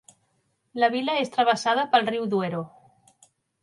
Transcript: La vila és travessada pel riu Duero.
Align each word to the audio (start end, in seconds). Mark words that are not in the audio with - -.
La 0.85 0.89
vila 0.95 1.19
és 1.25 1.31
travessada 1.37 1.87
pel 1.95 2.11
riu 2.11 2.29
Duero. 2.35 2.67